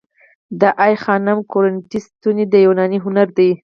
د 0.59 0.63
آی 0.85 0.93
خانم 1.03 1.37
کورینتی 1.51 1.99
ستونې 2.07 2.43
د 2.49 2.53
یوناني 2.65 2.99
هنر 3.05 3.27
دي 3.37 3.51